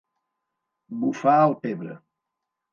Bufar 1.03 1.37
el 1.45 1.55
pebre. 1.67 2.01